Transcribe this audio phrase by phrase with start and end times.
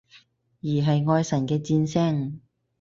[0.63, 2.39] 而係愛神嘅箭聲？